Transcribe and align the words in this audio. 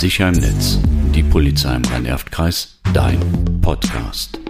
Sicher 0.00 0.28
im 0.28 0.34
Netz. 0.36 0.78
Die 1.14 1.22
Polizei 1.22 1.76
im 1.76 1.84
Rhein-Erft-Kreis. 1.84 2.80
Dein 2.94 3.20
Podcast. 3.60 4.40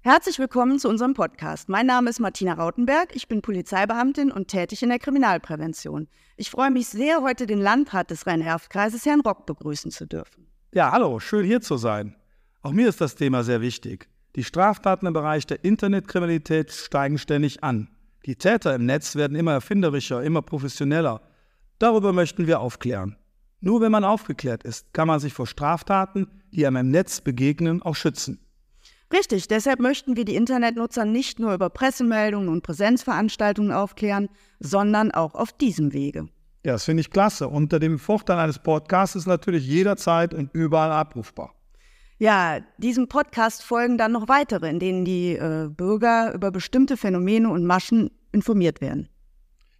Herzlich 0.00 0.38
willkommen 0.38 0.78
zu 0.78 0.88
unserem 0.88 1.12
Podcast. 1.12 1.68
Mein 1.68 1.84
Name 1.84 2.08
ist 2.08 2.20
Martina 2.20 2.54
Rautenberg. 2.54 3.14
Ich 3.14 3.28
bin 3.28 3.42
Polizeibeamtin 3.42 4.32
und 4.32 4.48
tätig 4.48 4.82
in 4.82 4.88
der 4.88 4.98
Kriminalprävention. 4.98 6.08
Ich 6.38 6.48
freue 6.48 6.70
mich 6.70 6.88
sehr, 6.88 7.20
heute 7.20 7.46
den 7.46 7.60
Landrat 7.60 8.10
des 8.10 8.26
Rhein-Erft-Kreises, 8.26 9.04
Herrn 9.04 9.20
Rock, 9.20 9.44
begrüßen 9.44 9.90
zu 9.90 10.06
dürfen. 10.06 10.46
Ja, 10.72 10.90
hallo, 10.90 11.20
schön 11.20 11.44
hier 11.44 11.60
zu 11.60 11.76
sein. 11.76 12.16
Auch 12.62 12.72
mir 12.72 12.88
ist 12.88 13.02
das 13.02 13.14
Thema 13.14 13.44
sehr 13.44 13.60
wichtig. 13.60 14.08
Die 14.36 14.44
Straftaten 14.44 15.06
im 15.06 15.12
Bereich 15.12 15.46
der 15.46 15.64
Internetkriminalität 15.64 16.70
steigen 16.70 17.18
ständig 17.18 17.64
an. 17.64 17.88
Die 18.26 18.36
Täter 18.36 18.74
im 18.74 18.86
Netz 18.86 19.16
werden 19.16 19.36
immer 19.36 19.52
erfinderischer, 19.52 20.22
immer 20.22 20.42
professioneller. 20.42 21.20
Darüber 21.78 22.12
möchten 22.12 22.46
wir 22.46 22.60
aufklären. 22.60 23.16
Nur 23.60 23.80
wenn 23.80 23.92
man 23.92 24.04
aufgeklärt 24.04 24.62
ist, 24.62 24.92
kann 24.94 25.08
man 25.08 25.20
sich 25.20 25.32
vor 25.32 25.46
Straftaten, 25.46 26.28
die 26.52 26.66
einem 26.66 26.76
im 26.76 26.90
Netz 26.90 27.20
begegnen, 27.20 27.82
auch 27.82 27.96
schützen. 27.96 28.38
Richtig, 29.12 29.48
deshalb 29.48 29.80
möchten 29.80 30.16
wir 30.16 30.24
die 30.24 30.36
Internetnutzer 30.36 31.04
nicht 31.04 31.40
nur 31.40 31.52
über 31.52 31.68
Pressemeldungen 31.68 32.48
und 32.48 32.62
Präsenzveranstaltungen 32.62 33.72
aufklären, 33.72 34.28
sondern 34.60 35.10
auch 35.10 35.34
auf 35.34 35.52
diesem 35.52 35.92
Wege. 35.92 36.28
Ja, 36.64 36.72
das 36.72 36.84
finde 36.84 37.00
ich 37.00 37.10
klasse. 37.10 37.48
Unter 37.48 37.80
dem 37.80 37.98
Vorteil 37.98 38.38
eines 38.38 38.60
Podcasts 38.60 39.16
ist 39.16 39.26
natürlich 39.26 39.66
jederzeit 39.66 40.32
und 40.32 40.50
überall 40.52 40.92
abrufbar. 40.92 41.54
Ja, 42.20 42.60
diesem 42.76 43.08
Podcast 43.08 43.64
folgen 43.64 43.96
dann 43.96 44.12
noch 44.12 44.28
weitere, 44.28 44.68
in 44.68 44.78
denen 44.78 45.06
die 45.06 45.36
äh, 45.36 45.70
Bürger 45.74 46.34
über 46.34 46.50
bestimmte 46.50 46.98
Phänomene 46.98 47.48
und 47.48 47.64
Maschen 47.64 48.10
informiert 48.30 48.82
werden. 48.82 49.08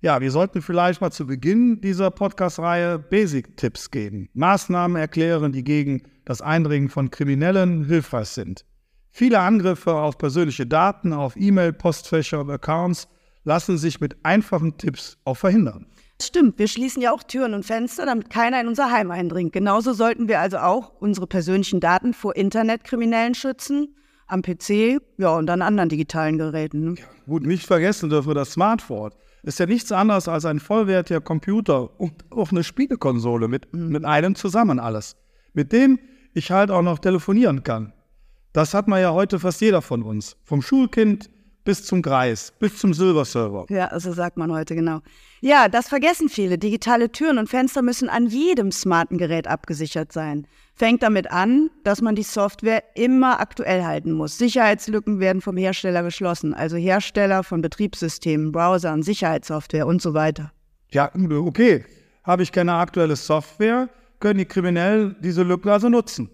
Ja, 0.01 0.23
wir 0.23 0.31
sollten 0.31 0.63
vielleicht 0.63 1.03
mal 1.03 1.11
zu 1.11 1.27
Beginn 1.27 1.83
dieser 1.83 2.11
Podcast-Reihe 2.11 2.99
Basic-Tipps 2.99 3.91
geben. 3.91 4.31
Maßnahmen 4.33 4.97
erklären, 4.97 5.53
die 5.53 5.63
gegen 5.63 6.05
das 6.25 6.41
Eindringen 6.41 6.89
von 6.89 7.11
Kriminellen 7.11 7.85
hilfreich 7.85 8.31
sind. 8.31 8.65
Viele 9.11 9.41
Angriffe 9.41 9.95
auf 9.95 10.17
persönliche 10.17 10.67
Daten, 10.67 11.13
auf 11.13 11.37
E-Mail, 11.37 11.75
Postfächer 11.75 12.41
und 12.41 12.49
Accounts 12.49 13.07
lassen 13.45 13.77
sich 13.77 14.01
mit 14.01 14.17
einfachen 14.25 14.79
Tipps 14.79 15.19
auch 15.25 15.37
verhindern. 15.37 15.89
Stimmt, 16.23 16.59
wir 16.59 16.69
schließen 16.69 17.01
ja 17.03 17.13
auch 17.13 17.23
Türen 17.23 17.55
und 17.55 17.65
Fenster, 17.65 18.05
damit 18.07 18.31
keiner 18.31 18.61
in 18.61 18.69
unser 18.69 18.91
Heim 18.91 19.11
eindringt. 19.11 19.53
Genauso 19.53 19.93
sollten 19.93 20.29
wir 20.29 20.41
also 20.41 20.59
auch 20.59 20.93
unsere 21.01 21.27
persönlichen 21.27 21.81
Daten 21.81 22.13
vor 22.13 22.37
Internetkriminellen 22.37 23.35
schützen, 23.35 23.97
am 24.27 24.43
PC, 24.43 25.01
ja, 25.19 25.37
und 25.37 25.51
an 25.51 25.63
anderen 25.63 25.89
digitalen 25.89 26.39
Geräten. 26.39 26.85
Ne? 26.85 26.95
Ja, 26.99 27.07
gut, 27.27 27.45
nicht 27.45 27.67
vergessen 27.67 28.11
dürfen 28.11 28.29
wir 28.29 28.35
das 28.35 28.53
Smartphone. 28.53 29.11
Ist 29.43 29.59
ja 29.59 29.67
nichts 29.67 29.91
anderes 29.91 30.29
als 30.29 30.45
ein 30.45 30.61
vollwertiger 30.61 31.21
Computer 31.21 31.99
und 31.99 32.13
auch 32.31 32.51
eine 32.53 32.63
Spielekonsole 32.63 33.49
mit, 33.49 33.73
mhm. 33.73 33.89
mit 33.89 34.05
einem 34.05 34.35
zusammen 34.35 34.79
alles. 34.79 35.17
Mit 35.55 35.73
dem 35.73 35.99
ich 36.35 36.51
halt 36.51 36.71
auch 36.71 36.83
noch 36.83 36.99
telefonieren 36.99 37.63
kann. 37.65 37.93
Das 38.53 38.75
hat 38.75 38.89
man 38.89 39.01
ja 39.01 39.13
heute 39.13 39.39
fast 39.39 39.61
jeder 39.61 39.81
von 39.81 40.03
uns. 40.03 40.37
Vom 40.45 40.61
Schulkind 40.61 41.31
bis 41.65 41.85
zum 41.85 42.03
Greis, 42.03 42.53
bis 42.59 42.79
zum 42.79 42.95
Silberserver. 42.95 43.67
Ja, 43.69 43.99
so 43.99 44.13
sagt 44.13 44.37
man 44.37 44.53
heute 44.53 44.75
genau. 44.75 45.01
Ja, 45.41 45.69
das 45.69 45.89
vergessen 45.89 46.29
viele. 46.29 46.59
Digitale 46.59 47.13
Türen 47.13 47.39
und 47.39 47.49
Fenster 47.49 47.83
müssen 47.83 48.09
an 48.09 48.27
jedem 48.27 48.73
smarten 48.73 49.19
Gerät 49.19 49.47
abgesichert 49.47 50.13
sein. 50.13 50.47
Fängt 50.75 51.03
damit 51.03 51.31
an, 51.31 51.71
dass 51.85 52.01
man 52.01 52.15
die 52.15 52.23
Software 52.23 52.83
immer 52.95 53.41
aktuell 53.41 53.85
halten 53.85 54.13
muss. 54.13 54.39
Sicherheitslücken 54.39 55.21
werden 55.21 55.43
vom 55.43 55.57
Hersteller 55.57 56.03
geschlossen, 56.03 56.55
also 56.55 56.77
Hersteller 56.77 57.45
von 57.45 57.61
Betriebssystemen, 57.61 58.53
Browsern, 58.53 59.03
Sicherheitssoftware 59.03 59.87
und 59.87 60.01
so 60.01 60.15
weiter. 60.15 60.53
Ja, 60.91 61.11
okay. 61.15 61.85
Habe 62.25 62.43
ich 62.43 62.53
keine 62.53 62.75
aktuelle 62.75 63.17
Software, 63.17 63.89
können 64.19 64.39
die 64.39 64.45
Kriminellen 64.45 65.17
diese 65.21 65.43
Lücken 65.43 65.69
also 65.69 65.89
nutzen. 65.89 66.31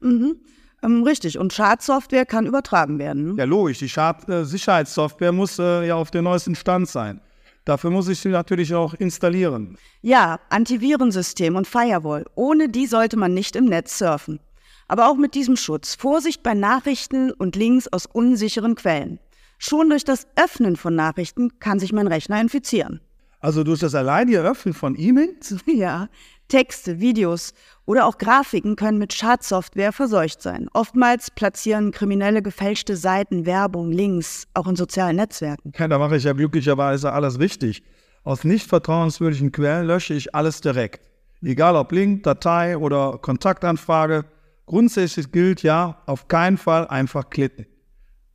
Mhm. 0.00 0.36
Ähm, 0.82 1.02
richtig, 1.04 1.38
und 1.38 1.52
Schadsoftware 1.52 2.26
kann 2.26 2.46
übertragen 2.46 2.98
werden. 2.98 3.32
Ne? 3.32 3.34
Ja, 3.38 3.44
logisch. 3.44 3.78
Die 3.78 3.88
Schad 3.88 4.28
äh, 4.28 4.44
Sicherheitssoftware 4.44 5.32
muss 5.32 5.58
äh, 5.58 5.86
ja 5.86 5.94
auf 5.94 6.10
dem 6.10 6.24
neuesten 6.24 6.54
Stand 6.54 6.88
sein. 6.88 7.20
Dafür 7.64 7.90
muss 7.90 8.08
ich 8.08 8.18
sie 8.18 8.30
natürlich 8.30 8.74
auch 8.74 8.94
installieren. 8.94 9.78
Ja, 10.00 10.40
Antivirensystem 10.50 11.54
und 11.54 11.68
Firewall. 11.68 12.24
Ohne 12.34 12.68
die 12.68 12.86
sollte 12.86 13.16
man 13.16 13.34
nicht 13.34 13.54
im 13.54 13.66
Netz 13.66 13.98
surfen. 13.98 14.40
Aber 14.88 15.08
auch 15.08 15.16
mit 15.16 15.34
diesem 15.36 15.56
Schutz. 15.56 15.94
Vorsicht 15.94 16.42
bei 16.42 16.54
Nachrichten 16.54 17.30
und 17.30 17.54
Links 17.54 17.86
aus 17.86 18.06
unsicheren 18.06 18.74
Quellen. 18.74 19.20
Schon 19.58 19.90
durch 19.90 20.04
das 20.04 20.26
Öffnen 20.34 20.74
von 20.74 20.96
Nachrichten 20.96 21.60
kann 21.60 21.78
sich 21.78 21.92
mein 21.92 22.08
Rechner 22.08 22.40
infizieren. 22.40 23.00
Also 23.38 23.62
durch 23.62 23.78
das 23.78 23.94
alleinige 23.94 24.40
Öffnen 24.40 24.74
von 24.74 24.98
E-Mails? 24.98 25.56
Ja, 25.66 26.08
Texte, 26.52 27.00
Videos 27.00 27.54
oder 27.86 28.04
auch 28.04 28.18
Grafiken 28.18 28.76
können 28.76 28.98
mit 28.98 29.14
Schadsoftware 29.14 29.90
verseucht 29.90 30.42
sein. 30.42 30.68
Oftmals 30.74 31.30
platzieren 31.30 31.92
Kriminelle 31.92 32.42
gefälschte 32.42 32.94
Seiten, 32.94 33.46
Werbung, 33.46 33.90
Links, 33.90 34.46
auch 34.52 34.66
in 34.66 34.76
sozialen 34.76 35.16
Netzwerken. 35.16 35.72
Ja, 35.74 35.88
da 35.88 35.96
mache 35.96 36.18
ich 36.18 36.24
ja 36.24 36.34
glücklicherweise 36.34 37.10
alles 37.10 37.38
richtig. 37.40 37.82
Aus 38.22 38.44
nicht 38.44 38.66
vertrauenswürdigen 38.66 39.50
Quellen 39.50 39.86
lösche 39.86 40.12
ich 40.12 40.34
alles 40.34 40.60
direkt. 40.60 41.00
Egal 41.40 41.74
ob 41.74 41.90
Link, 41.90 42.22
Datei 42.24 42.76
oder 42.76 43.16
Kontaktanfrage. 43.16 44.26
Grundsätzlich 44.66 45.32
gilt 45.32 45.62
ja, 45.62 46.02
auf 46.04 46.28
keinen 46.28 46.58
Fall 46.58 46.86
einfach 46.86 47.30
klicken. 47.30 47.64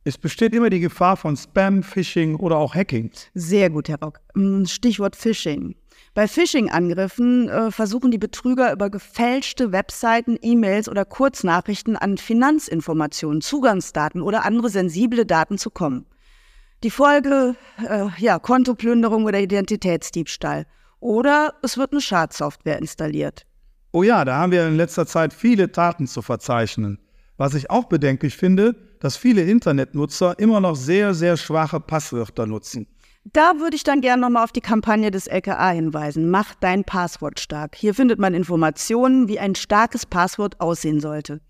Es 0.02 0.18
besteht 0.18 0.54
immer 0.54 0.70
die 0.70 0.80
Gefahr 0.80 1.16
von 1.16 1.36
Spam, 1.36 1.84
Phishing 1.84 2.34
oder 2.34 2.56
auch 2.56 2.74
Hacking. 2.74 3.12
Sehr 3.34 3.70
gut, 3.70 3.88
Herr 3.88 4.00
Rock. 4.00 4.18
Hm, 4.34 4.66
Stichwort 4.66 5.14
Phishing. 5.14 5.76
Bei 6.18 6.26
Phishing-Angriffen 6.26 7.48
äh, 7.48 7.70
versuchen 7.70 8.10
die 8.10 8.18
Betrüger 8.18 8.72
über 8.72 8.90
gefälschte 8.90 9.70
Webseiten, 9.70 10.36
E-Mails 10.42 10.88
oder 10.88 11.04
Kurznachrichten 11.04 11.94
an 11.94 12.18
Finanzinformationen, 12.18 13.40
Zugangsdaten 13.40 14.20
oder 14.20 14.44
andere 14.44 14.68
sensible 14.68 15.24
Daten 15.24 15.58
zu 15.58 15.70
kommen. 15.70 16.06
Die 16.82 16.90
Folge, 16.90 17.54
äh, 17.88 18.06
ja, 18.18 18.40
Kontoplünderung 18.40 19.26
oder 19.26 19.38
Identitätsdiebstahl. 19.38 20.66
Oder 20.98 21.54
es 21.62 21.78
wird 21.78 21.92
eine 21.92 22.00
Schadsoftware 22.00 22.80
installiert. 22.80 23.46
Oh 23.92 24.02
ja, 24.02 24.24
da 24.24 24.38
haben 24.38 24.50
wir 24.50 24.66
in 24.66 24.76
letzter 24.76 25.06
Zeit 25.06 25.32
viele 25.32 25.70
Taten 25.70 26.08
zu 26.08 26.20
verzeichnen. 26.20 26.98
Was 27.36 27.54
ich 27.54 27.70
auch 27.70 27.84
bedenklich 27.84 28.36
finde, 28.36 28.74
dass 28.98 29.16
viele 29.16 29.42
Internetnutzer 29.42 30.36
immer 30.40 30.60
noch 30.60 30.74
sehr, 30.74 31.14
sehr 31.14 31.36
schwache 31.36 31.78
Passwörter 31.78 32.44
nutzen. 32.46 32.88
Da 33.32 33.54
würde 33.58 33.76
ich 33.76 33.82
dann 33.82 34.00
gerne 34.00 34.22
nochmal 34.22 34.44
auf 34.44 34.52
die 34.52 34.60
Kampagne 34.60 35.10
des 35.10 35.26
LKA 35.26 35.70
hinweisen. 35.70 36.30
Mach 36.30 36.54
dein 36.54 36.84
Passwort 36.84 37.40
stark. 37.40 37.74
Hier 37.74 37.92
findet 37.94 38.18
man 38.18 38.32
Informationen, 38.32 39.28
wie 39.28 39.38
ein 39.38 39.54
starkes 39.54 40.06
Passwort 40.06 40.60
aussehen 40.60 41.00
sollte. 41.00 41.40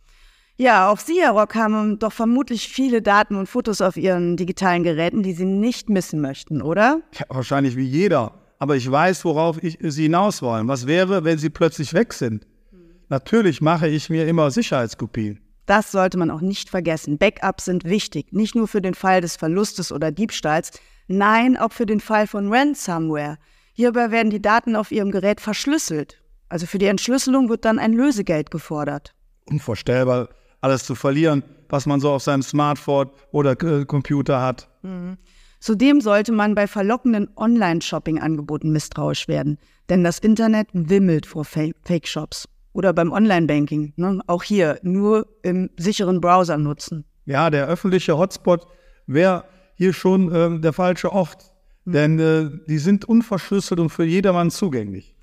Ja, 0.56 0.90
auch 0.90 0.98
Sie, 0.98 1.20
Herr 1.20 1.32
Rock, 1.32 1.54
haben 1.54 2.00
doch 2.00 2.12
vermutlich 2.12 2.66
viele 2.68 3.00
Daten 3.00 3.36
und 3.36 3.48
Fotos 3.48 3.80
auf 3.80 3.96
Ihren 3.96 4.36
digitalen 4.36 4.82
Geräten, 4.82 5.22
die 5.22 5.34
Sie 5.34 5.44
nicht 5.44 5.88
missen 5.88 6.20
möchten, 6.20 6.62
oder? 6.62 7.00
Ja, 7.16 7.26
wahrscheinlich 7.28 7.76
wie 7.76 7.84
jeder. 7.84 8.34
Aber 8.58 8.74
ich 8.74 8.90
weiß, 8.90 9.24
worauf 9.24 9.62
ich, 9.62 9.78
Sie 9.80 10.04
hinaus 10.04 10.42
wollen. 10.42 10.66
Was 10.66 10.88
wäre, 10.88 11.22
wenn 11.22 11.38
Sie 11.38 11.50
plötzlich 11.50 11.94
weg 11.94 12.12
sind? 12.12 12.44
Hm. 12.70 12.80
Natürlich 13.08 13.60
mache 13.60 13.86
ich 13.86 14.10
mir 14.10 14.26
immer 14.26 14.50
Sicherheitskopien. 14.50 15.38
Das 15.66 15.92
sollte 15.92 16.18
man 16.18 16.32
auch 16.32 16.40
nicht 16.40 16.70
vergessen. 16.70 17.18
Backups 17.18 17.66
sind 17.66 17.84
wichtig, 17.84 18.32
nicht 18.32 18.56
nur 18.56 18.66
für 18.66 18.80
den 18.80 18.94
Fall 18.94 19.20
des 19.20 19.36
Verlustes 19.36 19.92
oder 19.92 20.10
Diebstahls, 20.10 20.72
Nein, 21.08 21.56
auch 21.56 21.72
für 21.72 21.86
den 21.86 22.00
Fall 22.00 22.26
von 22.26 22.52
Ransomware. 22.52 23.38
Hierbei 23.72 24.10
werden 24.10 24.30
die 24.30 24.42
Daten 24.42 24.76
auf 24.76 24.92
Ihrem 24.92 25.10
Gerät 25.10 25.40
verschlüsselt. 25.40 26.22
Also 26.48 26.66
für 26.66 26.78
die 26.78 26.86
Entschlüsselung 26.86 27.48
wird 27.48 27.64
dann 27.64 27.78
ein 27.78 27.92
Lösegeld 27.92 28.50
gefordert. 28.50 29.14
Unvorstellbar, 29.46 30.28
alles 30.60 30.84
zu 30.84 30.94
verlieren, 30.94 31.42
was 31.68 31.86
man 31.86 32.00
so 32.00 32.10
auf 32.10 32.22
seinem 32.22 32.42
Smartphone 32.42 33.10
oder 33.30 33.56
Computer 33.56 34.40
hat. 34.40 34.68
Mhm. 34.82 35.16
Zudem 35.60 36.00
sollte 36.00 36.32
man 36.32 36.54
bei 36.54 36.66
verlockenden 36.66 37.30
Online-Shopping-Angeboten 37.36 38.70
misstrauisch 38.70 39.26
werden, 39.26 39.58
denn 39.88 40.04
das 40.04 40.18
Internet 40.18 40.68
wimmelt 40.72 41.26
vor 41.26 41.44
Fake-Shops. 41.44 42.48
Oder 42.72 42.92
beim 42.92 43.10
Online-Banking, 43.10 43.94
ne? 43.96 44.20
auch 44.28 44.44
hier 44.44 44.78
nur 44.82 45.26
im 45.42 45.70
sicheren 45.76 46.20
Browser 46.20 46.58
nutzen. 46.58 47.04
Ja, 47.24 47.50
der 47.50 47.66
öffentliche 47.66 48.16
Hotspot 48.16 48.66
wäre 49.06 49.44
hier 49.78 49.92
schon 49.92 50.30
äh, 50.32 50.60
der 50.60 50.72
falsche 50.72 51.12
Ort. 51.12 51.54
Mhm. 51.84 51.92
Denn 51.92 52.18
äh, 52.18 52.50
die 52.68 52.78
sind 52.78 53.04
unverschlüsselt 53.06 53.80
und 53.80 53.90
für 53.90 54.04
jedermann 54.04 54.50
zugänglich. 54.50 55.14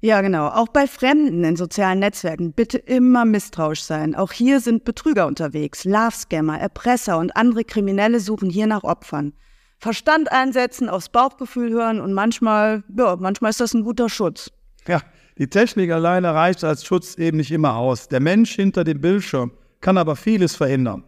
Ja, 0.00 0.22
genau. 0.22 0.48
Auch 0.48 0.68
bei 0.68 0.86
Fremden 0.86 1.44
in 1.44 1.56
sozialen 1.56 1.98
Netzwerken 1.98 2.54
bitte 2.54 2.78
immer 2.78 3.26
misstrauisch 3.26 3.82
sein. 3.82 4.14
Auch 4.14 4.32
hier 4.32 4.60
sind 4.60 4.84
Betrüger 4.84 5.26
unterwegs, 5.26 5.84
Love-Scammer, 5.84 6.58
Erpresser 6.58 7.18
und 7.18 7.36
andere 7.36 7.64
Kriminelle 7.64 8.18
suchen 8.18 8.48
hier 8.48 8.66
nach 8.66 8.82
Opfern. 8.82 9.34
Verstand 9.78 10.32
einsetzen, 10.32 10.88
aufs 10.88 11.10
Bauchgefühl 11.10 11.70
hören 11.70 12.00
und 12.00 12.14
manchmal, 12.14 12.82
ja, 12.96 13.16
manchmal 13.16 13.50
ist 13.50 13.60
das 13.60 13.74
ein 13.74 13.84
guter 13.84 14.08
Schutz. 14.08 14.50
Ja, 14.88 15.02
die 15.36 15.48
Technik 15.48 15.90
alleine 15.90 16.34
reicht 16.34 16.64
als 16.64 16.84
Schutz 16.84 17.16
eben 17.16 17.36
nicht 17.36 17.50
immer 17.50 17.76
aus. 17.76 18.08
Der 18.08 18.20
Mensch 18.20 18.54
hinter 18.54 18.84
dem 18.84 19.02
Bildschirm 19.02 19.52
kann 19.82 19.98
aber 19.98 20.16
vieles 20.16 20.56
verhindern. 20.56 21.04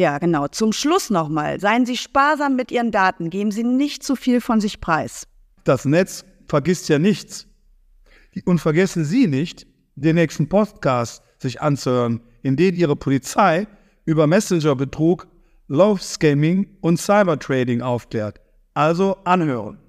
Ja, 0.00 0.16
genau. 0.16 0.48
Zum 0.48 0.72
Schluss 0.72 1.10
nochmal. 1.10 1.60
Seien 1.60 1.84
Sie 1.84 1.98
sparsam 1.98 2.56
mit 2.56 2.72
Ihren 2.72 2.90
Daten. 2.90 3.28
Geben 3.28 3.50
Sie 3.50 3.64
nicht 3.64 4.02
zu 4.02 4.16
viel 4.16 4.40
von 4.40 4.58
sich 4.58 4.80
preis. 4.80 5.26
Das 5.64 5.84
Netz 5.84 6.24
vergisst 6.48 6.88
ja 6.88 6.98
nichts. 6.98 7.46
Und 8.46 8.60
vergessen 8.60 9.04
Sie 9.04 9.26
nicht, 9.26 9.66
den 9.96 10.14
nächsten 10.14 10.48
Podcast 10.48 11.22
sich 11.36 11.60
anzuhören, 11.60 12.22
in 12.40 12.56
dem 12.56 12.76
Ihre 12.76 12.96
Polizei 12.96 13.66
über 14.06 14.26
Messenger-Betrug, 14.26 15.28
Love-Scamming 15.68 16.78
und 16.80 16.96
Cybertrading 16.96 17.82
aufklärt. 17.82 18.40
Also 18.72 19.18
anhören. 19.24 19.80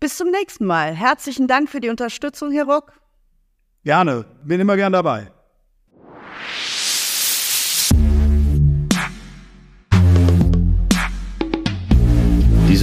Bis 0.00 0.16
zum 0.16 0.32
nächsten 0.32 0.66
Mal. 0.66 0.96
Herzlichen 0.96 1.46
Dank 1.46 1.70
für 1.70 1.78
die 1.78 1.90
Unterstützung, 1.90 2.50
Herr 2.50 2.64
Ruck. 2.64 2.92
Gerne, 3.84 4.24
bin 4.42 4.58
immer 4.58 4.74
gern 4.74 4.92
dabei. 4.92 5.30